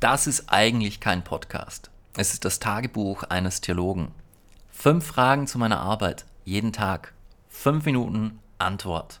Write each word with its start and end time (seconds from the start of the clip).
Das 0.00 0.26
ist 0.26 0.44
eigentlich 0.48 1.00
kein 1.00 1.22
Podcast. 1.24 1.90
Es 2.16 2.32
ist 2.32 2.46
das 2.46 2.58
Tagebuch 2.58 3.24
eines 3.24 3.60
Theologen. 3.60 4.12
Fünf 4.70 5.04
Fragen 5.04 5.46
zu 5.46 5.58
meiner 5.58 5.80
Arbeit, 5.80 6.24
jeden 6.46 6.72
Tag. 6.72 7.12
Fünf 7.50 7.84
Minuten 7.84 8.38
Antwort. 8.56 9.20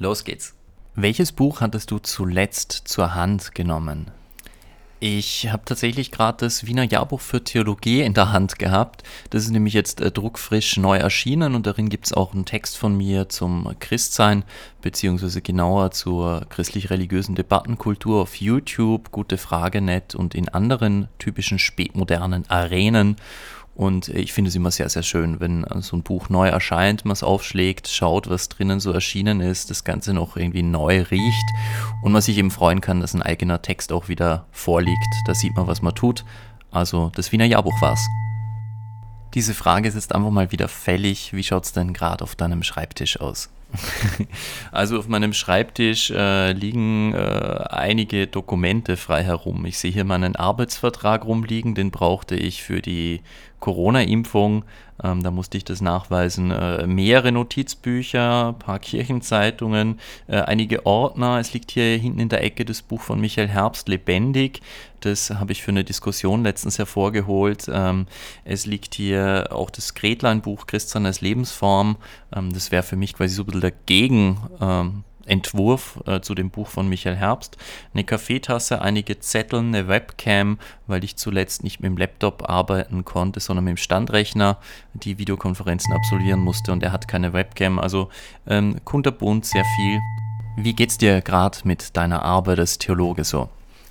Los 0.00 0.24
geht's. 0.24 0.54
Welches 0.96 1.30
Buch 1.30 1.60
hattest 1.60 1.92
du 1.92 2.00
zuletzt 2.00 2.72
zur 2.72 3.14
Hand 3.14 3.54
genommen? 3.54 4.10
Ich 4.98 5.48
habe 5.52 5.62
tatsächlich 5.66 6.10
gerade 6.10 6.38
das 6.46 6.64
Wiener 6.64 6.84
Jahrbuch 6.84 7.20
für 7.20 7.44
Theologie 7.44 8.00
in 8.00 8.14
der 8.14 8.32
Hand 8.32 8.58
gehabt. 8.58 9.02
Das 9.28 9.44
ist 9.44 9.50
nämlich 9.50 9.74
jetzt 9.74 10.00
äh, 10.00 10.10
druckfrisch 10.10 10.78
neu 10.78 10.96
erschienen 10.96 11.54
und 11.54 11.66
darin 11.66 11.90
gibt 11.90 12.06
es 12.06 12.14
auch 12.14 12.32
einen 12.32 12.46
Text 12.46 12.78
von 12.78 12.96
mir 12.96 13.28
zum 13.28 13.74
Christsein, 13.78 14.42
beziehungsweise 14.80 15.42
genauer 15.42 15.90
zur 15.90 16.46
christlich-religiösen 16.48 17.34
Debattenkultur 17.34 18.22
auf 18.22 18.36
YouTube, 18.36 19.10
Gute 19.10 19.36
Frage 19.36 19.82
net 19.82 20.14
und 20.14 20.34
in 20.34 20.48
anderen 20.48 21.08
typischen 21.18 21.58
spätmodernen 21.58 22.48
Arenen. 22.48 23.16
Und 23.76 24.08
ich 24.08 24.32
finde 24.32 24.48
es 24.48 24.54
immer 24.54 24.70
sehr, 24.70 24.88
sehr 24.88 25.02
schön, 25.02 25.38
wenn 25.38 25.66
so 25.80 25.96
ein 25.96 26.02
Buch 26.02 26.30
neu 26.30 26.48
erscheint, 26.48 27.04
man 27.04 27.12
es 27.12 27.22
aufschlägt, 27.22 27.88
schaut, 27.88 28.28
was 28.30 28.48
drinnen 28.48 28.80
so 28.80 28.90
erschienen 28.90 29.42
ist, 29.42 29.68
das 29.68 29.84
Ganze 29.84 30.14
noch 30.14 30.38
irgendwie 30.38 30.62
neu 30.62 31.02
riecht 31.02 31.50
und 32.02 32.12
man 32.12 32.22
sich 32.22 32.38
eben 32.38 32.50
freuen 32.50 32.80
kann, 32.80 33.02
dass 33.02 33.12
ein 33.12 33.20
eigener 33.20 33.60
Text 33.60 33.92
auch 33.92 34.08
wieder 34.08 34.46
vorliegt. 34.50 35.14
Da 35.26 35.34
sieht 35.34 35.54
man, 35.56 35.66
was 35.66 35.82
man 35.82 35.94
tut. 35.94 36.24
Also 36.70 37.12
das 37.14 37.32
Wiener 37.32 37.44
Jahrbuch 37.44 37.78
war's. 37.82 38.00
Diese 39.34 39.52
Frage 39.52 39.88
ist 39.88 39.94
jetzt 39.94 40.14
einfach 40.14 40.30
mal 40.30 40.50
wieder 40.52 40.68
fällig. 40.68 41.34
Wie 41.34 41.42
schaut 41.42 41.64
es 41.64 41.72
denn 41.72 41.92
gerade 41.92 42.24
auf 42.24 42.34
deinem 42.34 42.62
Schreibtisch 42.62 43.20
aus? 43.20 43.50
Also 44.72 44.98
auf 44.98 45.08
meinem 45.08 45.32
Schreibtisch 45.32 46.10
äh, 46.10 46.52
liegen 46.52 47.14
äh, 47.14 47.64
einige 47.68 48.26
Dokumente 48.26 48.96
frei 48.96 49.22
herum. 49.22 49.64
Ich 49.66 49.78
sehe 49.78 49.90
hier 49.90 50.04
meinen 50.04 50.36
Arbeitsvertrag 50.36 51.24
rumliegen, 51.24 51.74
den 51.74 51.90
brauchte 51.90 52.36
ich 52.36 52.62
für 52.62 52.82
die 52.82 53.20
Corona-Impfung. 53.66 54.64
Ähm, 55.02 55.24
da 55.24 55.32
musste 55.32 55.56
ich 55.56 55.64
das 55.64 55.80
nachweisen. 55.80 56.52
Äh, 56.52 56.86
mehrere 56.86 57.32
Notizbücher, 57.32 58.50
ein 58.50 58.58
paar 58.60 58.78
Kirchenzeitungen, 58.78 59.98
äh, 60.28 60.36
einige 60.36 60.86
Ordner. 60.86 61.40
Es 61.40 61.52
liegt 61.52 61.72
hier 61.72 61.98
hinten 61.98 62.20
in 62.20 62.28
der 62.28 62.44
Ecke 62.44 62.64
das 62.64 62.80
Buch 62.80 63.00
von 63.00 63.20
Michael 63.20 63.48
Herbst, 63.48 63.88
Lebendig. 63.88 64.60
Das 65.00 65.30
habe 65.30 65.50
ich 65.50 65.64
für 65.64 65.72
eine 65.72 65.82
Diskussion 65.82 66.44
letztens 66.44 66.78
hervorgeholt. 66.78 67.68
Ähm, 67.68 68.06
es 68.44 68.66
liegt 68.66 68.94
hier 68.94 69.48
auch 69.50 69.70
das 69.70 69.94
Gretlein-Buch 69.94 70.68
Christian 70.68 71.04
als 71.04 71.20
Lebensform. 71.20 71.96
Ähm, 72.32 72.52
das 72.52 72.70
wäre 72.70 72.84
für 72.84 72.96
mich 72.96 73.14
quasi 73.14 73.34
so 73.34 73.42
ein 73.42 73.46
bisschen 73.46 73.62
dagegen. 73.62 74.38
Entwurf 75.26 76.00
äh, 76.06 76.20
zu 76.20 76.34
dem 76.34 76.50
Buch 76.50 76.68
von 76.68 76.88
Michael 76.88 77.16
Herbst, 77.16 77.56
eine 77.92 78.04
Kaffeetasse, 78.04 78.80
einige 78.80 79.18
Zettel, 79.20 79.60
eine 79.60 79.88
Webcam, 79.88 80.58
weil 80.86 81.04
ich 81.04 81.16
zuletzt 81.16 81.64
nicht 81.64 81.80
mit 81.80 81.90
dem 81.90 81.96
Laptop 81.96 82.48
arbeiten 82.48 83.04
konnte, 83.04 83.40
sondern 83.40 83.64
mit 83.64 83.72
dem 83.72 83.76
Standrechner 83.76 84.58
die 84.94 85.18
Videokonferenzen 85.18 85.92
absolvieren 85.92 86.40
musste 86.40 86.72
und 86.72 86.82
er 86.82 86.92
hat 86.92 87.08
keine 87.08 87.32
Webcam. 87.32 87.78
Also 87.78 88.08
ähm, 88.46 88.76
kunterbunt, 88.84 89.44
sehr 89.44 89.64
viel. 89.76 90.00
Wie 90.56 90.72
geht's 90.72 90.96
dir 90.96 91.20
gerade 91.20 91.58
mit 91.64 91.96
deiner 91.96 92.22
Arbeit 92.22 92.58
als 92.58 92.78
Theologe 92.78 93.24
so? 93.24 93.48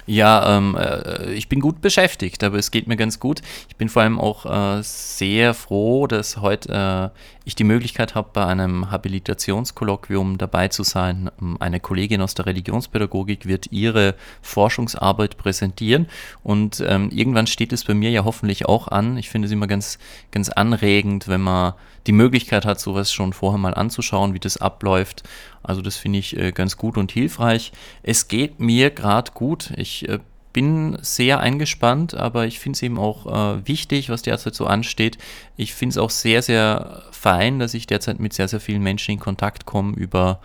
Ja, 0.07 0.57
ähm, 0.57 0.75
äh, 0.77 1.33
ich 1.33 1.49
bin 1.49 1.59
gut 1.59 1.81
beschäftigt, 1.81 2.43
aber 2.43 2.57
es 2.57 2.69
geht 2.69 2.87
mir 2.87 2.95
ganz 2.95 3.19
gut. 3.19 3.41
Ich 3.69 3.75
bin 3.75 3.89
vor 3.89 4.03
allem 4.03 4.19
auch 4.19 4.45
äh, 4.45 4.83
sehr 4.83 5.53
froh, 5.53 6.05
dass 6.05 6.37
heute 6.37 7.11
äh, 7.13 7.34
ich 7.45 7.55
die 7.55 7.63
Möglichkeit 7.63 8.15
habe, 8.15 8.29
bei 8.33 8.45
einem 8.45 8.91
Habilitationskolloquium 8.91 10.37
dabei 10.37 10.67
zu 10.67 10.83
sein. 10.83 11.29
Ähm, 11.39 11.57
eine 11.59 11.79
Kollegin 11.79 12.21
aus 12.21 12.33
der 12.33 12.47
Religionspädagogik 12.47 13.45
wird 13.45 13.71
ihre 13.71 14.15
Forschungsarbeit 14.41 15.37
präsentieren 15.37 16.07
und 16.43 16.83
ähm, 16.85 17.09
irgendwann 17.11 17.47
steht 17.47 17.71
es 17.71 17.85
bei 17.85 17.93
mir 17.93 18.09
ja 18.09 18.25
hoffentlich 18.25 18.65
auch 18.65 18.87
an. 18.87 19.17
Ich 19.17 19.29
finde 19.29 19.45
es 19.45 19.51
immer 19.51 19.67
ganz, 19.67 19.99
ganz 20.31 20.49
anregend, 20.49 21.27
wenn 21.27 21.41
man 21.41 21.73
die 22.07 22.11
Möglichkeit 22.11 22.65
hat, 22.65 22.79
sowas 22.79 23.11
schon 23.11 23.33
vorher 23.33 23.59
mal 23.59 23.73
anzuschauen, 23.73 24.33
wie 24.33 24.39
das 24.39 24.57
abläuft. 24.57 25.23
Also 25.63 25.81
das 25.81 25.95
finde 25.95 26.19
ich 26.19 26.37
äh, 26.37 26.51
ganz 26.51 26.77
gut 26.77 26.97
und 26.97 27.11
hilfreich. 27.11 27.71
Es 28.03 28.27
geht 28.27 28.59
mir 28.59 28.89
gerade 28.89 29.31
gut. 29.31 29.71
Ich 29.77 30.07
äh, 30.09 30.19
bin 30.55 30.97
sehr 31.01 31.41
eingespannt, 31.41 32.15
aber 32.15 32.47
ich 32.47 32.59
finde 32.59 32.77
es 32.77 32.81
eben 32.81 32.97
auch 32.97 33.25
äh, 33.25 33.67
wichtig, 33.67 34.09
was 34.09 34.21
derzeit 34.21 34.55
so 34.55 34.65
ansteht. 34.65 35.17
Ich 35.57 35.73
finde 35.73 35.91
es 35.91 35.97
auch 35.97 36.09
sehr, 36.09 36.41
sehr 36.41 37.03
fein, 37.11 37.59
dass 37.59 37.73
ich 37.73 37.87
derzeit 37.87 38.21
mit 38.21 38.31
sehr, 38.31 38.47
sehr 38.47 38.61
vielen 38.61 38.81
Menschen 38.81 39.11
in 39.11 39.19
Kontakt 39.19 39.65
komme 39.65 39.93
über 39.97 40.39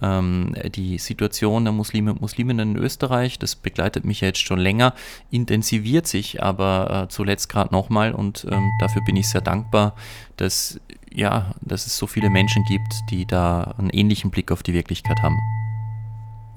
ähm, 0.00 0.54
die 0.76 0.98
Situation 0.98 1.64
der 1.64 1.72
Muslime 1.72 2.12
und 2.12 2.20
Musliminnen 2.20 2.76
in 2.76 2.80
Österreich. 2.80 3.40
Das 3.40 3.56
begleitet 3.56 4.04
mich 4.04 4.20
ja 4.20 4.28
jetzt 4.28 4.38
schon 4.38 4.60
länger, 4.60 4.94
intensiviert 5.32 6.06
sich 6.06 6.40
aber 6.40 7.06
äh, 7.06 7.08
zuletzt 7.08 7.48
gerade 7.48 7.74
nochmal 7.74 8.12
und 8.12 8.46
ähm, 8.48 8.70
dafür 8.78 9.02
bin 9.02 9.16
ich 9.16 9.28
sehr 9.28 9.40
dankbar, 9.40 9.96
dass 10.36 10.78
ja, 11.12 11.52
dass 11.62 11.86
es 11.86 11.98
so 11.98 12.06
viele 12.06 12.30
Menschen 12.30 12.62
gibt, 12.68 12.92
die 13.10 13.26
da 13.26 13.74
einen 13.76 13.90
ähnlichen 13.90 14.30
Blick 14.30 14.52
auf 14.52 14.62
die 14.62 14.74
Wirklichkeit 14.74 15.20
haben. 15.20 15.57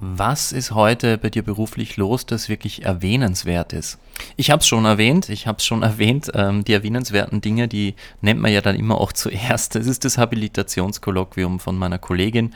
Was 0.03 0.51
ist 0.51 0.71
heute 0.71 1.19
bei 1.19 1.29
dir 1.29 1.43
beruflich 1.43 1.95
los, 1.95 2.25
das 2.25 2.49
wirklich 2.49 2.85
erwähnenswert 2.85 3.71
ist? 3.71 3.99
Ich 4.35 4.49
habe 4.49 4.61
es 4.61 4.67
schon 4.67 4.83
erwähnt, 4.83 5.29
ich 5.29 5.45
habe 5.45 5.59
es 5.59 5.65
schon 5.65 5.83
erwähnt, 5.83 6.31
ähm, 6.33 6.63
die 6.63 6.73
erwähnenswerten 6.73 7.39
Dinge, 7.39 7.67
die 7.67 7.93
nennt 8.19 8.41
man 8.41 8.51
ja 8.51 8.61
dann 8.61 8.75
immer 8.75 8.99
auch 8.99 9.11
zuerst. 9.13 9.75
Das 9.75 9.85
ist 9.85 10.03
das 10.03 10.17
Habilitationskolloquium 10.17 11.59
von 11.59 11.77
meiner 11.77 11.99
Kollegin. 11.99 12.55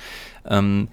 Ähm, 0.50 0.88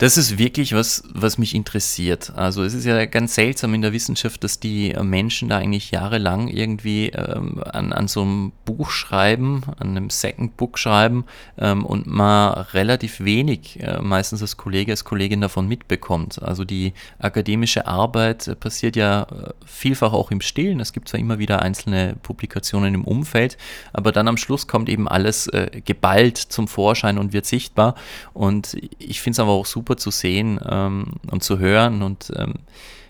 das 0.00 0.16
ist 0.16 0.38
wirklich 0.38 0.74
was, 0.74 1.02
was 1.12 1.36
mich 1.36 1.54
interessiert. 1.54 2.32
Also 2.34 2.62
es 2.62 2.72
ist 2.72 2.86
ja 2.86 3.04
ganz 3.04 3.34
seltsam 3.34 3.74
in 3.74 3.82
der 3.82 3.92
Wissenschaft, 3.92 4.42
dass 4.42 4.58
die 4.58 4.96
Menschen 5.02 5.50
da 5.50 5.58
eigentlich 5.58 5.90
jahrelang 5.90 6.48
irgendwie 6.48 7.10
ähm, 7.10 7.62
an, 7.70 7.92
an 7.92 8.08
so 8.08 8.22
einem 8.22 8.52
Buch 8.64 8.88
schreiben, 8.88 9.62
an 9.78 9.88
einem 9.88 10.08
Second 10.08 10.56
Book 10.56 10.78
schreiben 10.78 11.26
ähm, 11.58 11.84
und 11.84 12.06
man 12.06 12.54
relativ 12.72 13.20
wenig, 13.20 13.78
äh, 13.80 14.00
meistens 14.00 14.40
als 14.40 14.56
Kollege, 14.56 14.90
als 14.90 15.04
Kollegin 15.04 15.42
davon 15.42 15.68
mitbekommt. 15.68 16.42
Also 16.42 16.64
die 16.64 16.94
akademische 17.18 17.86
Arbeit 17.86 18.48
äh, 18.48 18.56
passiert 18.56 18.96
ja 18.96 19.24
äh, 19.24 19.50
vielfach 19.66 20.14
auch 20.14 20.30
im 20.30 20.40
Stillen. 20.40 20.80
Es 20.80 20.94
gibt 20.94 21.10
zwar 21.10 21.20
immer 21.20 21.38
wieder 21.38 21.60
einzelne 21.60 22.16
Publikationen 22.22 22.94
im 22.94 23.04
Umfeld, 23.04 23.58
aber 23.92 24.12
dann 24.12 24.28
am 24.28 24.38
Schluss 24.38 24.66
kommt 24.66 24.88
eben 24.88 25.08
alles 25.08 25.46
äh, 25.48 25.82
geballt 25.84 26.38
zum 26.38 26.68
Vorschein 26.68 27.18
und 27.18 27.34
wird 27.34 27.44
sichtbar. 27.44 27.96
Und 28.32 28.78
ich 28.98 29.20
finde 29.20 29.34
es 29.34 29.40
aber 29.40 29.50
auch 29.50 29.66
super, 29.66 29.89
super 29.90 29.96
zu 29.96 30.10
sehen 30.10 30.60
ähm, 30.68 31.06
und 31.30 31.42
zu 31.42 31.58
hören 31.58 32.02
und 32.02 32.32
ähm, 32.36 32.54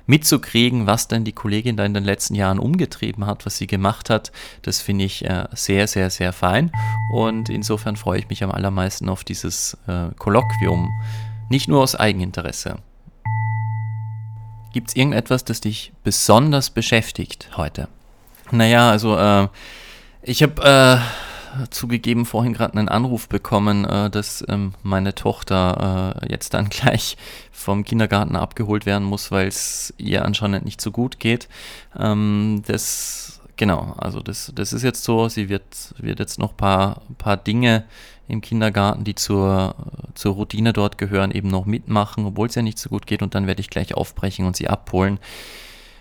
mitzukriegen, 0.06 0.86
was 0.86 1.08
denn 1.08 1.24
die 1.24 1.32
Kollegin 1.32 1.76
da 1.76 1.84
in 1.84 1.94
den 1.94 2.04
letzten 2.04 2.34
Jahren 2.34 2.58
umgetrieben 2.58 3.26
hat, 3.26 3.46
was 3.46 3.58
sie 3.58 3.66
gemacht 3.66 4.10
hat. 4.10 4.32
Das 4.62 4.80
finde 4.80 5.04
ich 5.04 5.24
äh, 5.24 5.44
sehr, 5.52 5.86
sehr, 5.86 6.10
sehr 6.10 6.32
fein. 6.32 6.72
Und 7.12 7.48
insofern 7.48 7.96
freue 7.96 8.18
ich 8.18 8.28
mich 8.28 8.42
am 8.42 8.50
allermeisten 8.50 9.08
auf 9.08 9.24
dieses 9.24 9.76
äh, 9.86 10.08
Kolloquium. 10.18 10.88
Nicht 11.48 11.68
nur 11.68 11.82
aus 11.82 11.94
Eigeninteresse. 11.94 12.78
Gibt 14.72 14.88
es 14.88 14.96
irgendetwas, 14.96 15.44
das 15.44 15.60
dich 15.60 15.92
besonders 16.02 16.70
beschäftigt 16.70 17.50
heute? 17.56 17.88
Naja, 18.50 18.90
also 18.90 19.16
äh, 19.16 19.48
ich 20.22 20.42
habe 20.42 20.62
äh, 20.62 21.29
zugegeben 21.70 22.26
vorhin 22.26 22.52
gerade 22.52 22.76
einen 22.76 22.88
Anruf 22.88 23.28
bekommen, 23.28 23.84
äh, 23.84 24.10
dass 24.10 24.44
ähm, 24.48 24.72
meine 24.82 25.14
Tochter 25.14 26.16
äh, 26.22 26.32
jetzt 26.32 26.54
dann 26.54 26.68
gleich 26.70 27.16
vom 27.50 27.84
Kindergarten 27.84 28.36
abgeholt 28.36 28.86
werden 28.86 29.04
muss, 29.04 29.30
weil 29.30 29.48
es 29.48 29.94
ihr 29.98 30.24
anscheinend 30.24 30.64
nicht 30.64 30.80
so 30.80 30.90
gut 30.90 31.18
geht. 31.20 31.48
Ähm, 31.98 32.62
das, 32.66 33.40
genau, 33.56 33.94
also 33.98 34.20
das, 34.20 34.52
das 34.54 34.72
ist 34.72 34.82
jetzt 34.82 35.04
so. 35.04 35.28
Sie 35.28 35.48
wird, 35.48 35.94
wird 35.98 36.18
jetzt 36.18 36.38
noch 36.38 36.52
ein 36.52 36.56
paar, 36.56 37.02
paar 37.18 37.36
Dinge 37.36 37.84
im 38.28 38.40
Kindergarten, 38.40 39.04
die 39.04 39.16
zur, 39.16 39.74
zur 40.14 40.34
Routine 40.34 40.72
dort 40.72 40.98
gehören, 40.98 41.32
eben 41.32 41.48
noch 41.48 41.66
mitmachen, 41.66 42.24
obwohl 42.26 42.46
es 42.48 42.54
ja 42.54 42.62
nicht 42.62 42.78
so 42.78 42.88
gut 42.88 43.06
geht. 43.06 43.22
Und 43.22 43.34
dann 43.34 43.46
werde 43.46 43.60
ich 43.60 43.70
gleich 43.70 43.94
aufbrechen 43.94 44.46
und 44.46 44.56
sie 44.56 44.68
abholen. 44.68 45.18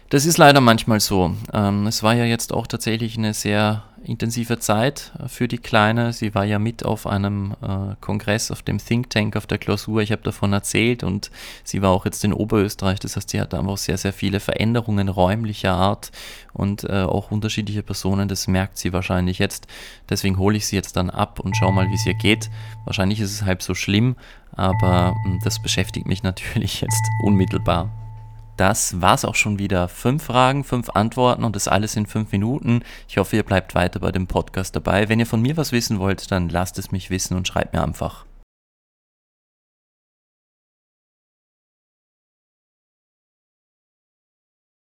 Das 0.09 0.25
ist 0.25 0.37
leider 0.37 0.61
manchmal 0.61 0.99
so. 0.99 1.35
Ähm, 1.53 1.87
es 1.87 2.01
war 2.01 2.15
ja 2.15 2.25
jetzt 2.25 2.53
auch 2.53 2.67
tatsächlich 2.67 3.17
eine 3.17 3.33
sehr 3.33 3.83
intensive 4.03 4.59
Zeit 4.59 5.11
für 5.27 5.47
die 5.47 5.57
Kleine. 5.57 6.13
Sie 6.13 6.35
war 6.35 6.45
ja 6.45 6.59
mit 6.59 6.85
auf 6.85 7.07
einem 7.07 7.55
äh, 7.61 7.95
Kongress, 8.01 8.51
auf 8.51 8.61
dem 8.61 8.77
Think 8.77 9.09
Tank, 9.09 9.35
auf 9.35 9.47
der 9.47 9.57
Klausur. 9.57 10.01
Ich 10.01 10.11
habe 10.11 10.21
davon 10.21 10.53
erzählt 10.53 11.03
und 11.03 11.31
sie 11.63 11.81
war 11.81 11.91
auch 11.91 12.05
jetzt 12.05 12.23
in 12.23 12.33
Oberösterreich. 12.33 12.99
Das 12.99 13.15
heißt, 13.15 13.29
sie 13.29 13.39
hat 13.39 13.53
einfach 13.53 13.77
sehr, 13.77 13.97
sehr 13.97 14.13
viele 14.13 14.39
Veränderungen 14.39 15.09
räumlicher 15.09 15.73
Art 15.73 16.11
und 16.53 16.83
äh, 16.83 17.03
auch 17.03 17.31
unterschiedliche 17.31 17.83
Personen. 17.83 18.27
Das 18.27 18.47
merkt 18.47 18.77
sie 18.77 18.93
wahrscheinlich 18.93 19.39
jetzt. 19.39 19.67
Deswegen 20.09 20.37
hole 20.37 20.57
ich 20.57 20.67
sie 20.67 20.75
jetzt 20.75 20.95
dann 20.95 21.09
ab 21.09 21.39
und 21.39 21.55
schau 21.55 21.71
mal, 21.71 21.87
wie 21.89 21.95
es 21.95 22.05
ihr 22.05 22.15
geht. 22.15 22.49
Wahrscheinlich 22.85 23.19
ist 23.19 23.31
es 23.31 23.43
halb 23.43 23.61
so 23.61 23.75
schlimm, 23.75 24.15
aber 24.51 25.15
äh, 25.25 25.37
das 25.43 25.61
beschäftigt 25.61 26.07
mich 26.07 26.23
natürlich 26.23 26.81
jetzt 26.81 27.03
unmittelbar. 27.23 27.89
Das 28.59 28.99
war's 28.99 29.23
auch 29.23 29.35
schon 29.35 29.57
wieder. 29.57 29.87
Fünf 29.87 30.23
Fragen, 30.23 30.65
fünf 30.65 30.89
Antworten 30.89 31.45
und 31.45 31.55
das 31.55 31.69
alles 31.69 31.95
in 31.95 32.05
fünf 32.05 32.33
Minuten. 32.33 32.81
Ich 33.07 33.17
hoffe, 33.17 33.37
ihr 33.37 33.43
bleibt 33.43 33.73
weiter 33.73 34.01
bei 34.01 34.11
dem 34.11 34.27
Podcast 34.27 34.75
dabei. 34.75 35.07
Wenn 35.07 35.21
ihr 35.21 35.25
von 35.25 35.41
mir 35.41 35.55
was 35.55 35.71
wissen 35.71 35.97
wollt, 35.97 36.29
dann 36.29 36.49
lasst 36.49 36.77
es 36.77 36.91
mich 36.91 37.09
wissen 37.09 37.37
und 37.37 37.47
schreibt 37.47 37.71
mir 37.71 37.81
einfach. 37.81 38.25